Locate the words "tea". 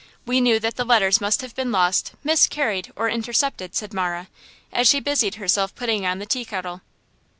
6.25-6.43